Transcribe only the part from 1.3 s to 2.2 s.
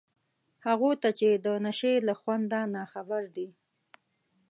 د نشې له